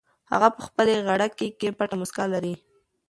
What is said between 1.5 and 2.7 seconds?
کې پټه موسکا لري.